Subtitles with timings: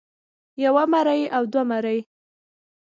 [0.63, 1.99] يوه مرۍ او دوه مرۍ